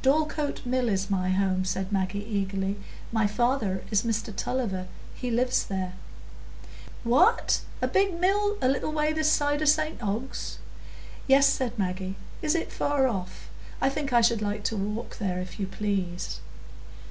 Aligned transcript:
"Dorlcote 0.00 0.64
Mill 0.64 0.88
is 0.88 1.10
my 1.10 1.28
home," 1.28 1.62
said 1.66 1.92
Maggie, 1.92 2.24
eagerly. 2.24 2.76
"My 3.12 3.26
father 3.26 3.84
is 3.90 4.02
Mr 4.02 4.34
Tulliver; 4.34 4.86
he 5.14 5.30
lives 5.30 5.66
there." 5.66 5.92
"What! 7.02 7.60
a 7.82 7.86
big 7.86 8.18
mill 8.18 8.56
a 8.62 8.68
little 8.68 8.92
way 8.92 9.12
this 9.12 9.30
side 9.30 9.60
o' 9.60 9.66
St 9.66 10.02
Ogg's?" 10.02 10.56
"Yes," 11.26 11.46
said 11.46 11.78
Maggie. 11.78 12.16
"Is 12.40 12.54
it 12.54 12.72
far 12.72 13.06
off? 13.08 13.50
I 13.78 13.90
think 13.90 14.10
I 14.10 14.22
should 14.22 14.40
like 14.40 14.64
to 14.64 14.76
walk 14.78 15.18
there, 15.18 15.38
if 15.38 15.60
you 15.60 15.66
please." 15.66 16.40